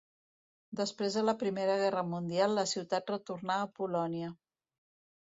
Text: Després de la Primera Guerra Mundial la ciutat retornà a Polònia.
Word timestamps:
Després 0.77 1.17
de 1.19 1.23
la 1.25 1.35
Primera 1.43 1.75
Guerra 1.81 2.03
Mundial 2.13 2.57
la 2.61 2.63
ciutat 2.71 3.13
retornà 3.15 3.59
a 3.67 3.69
Polònia. 3.81 4.31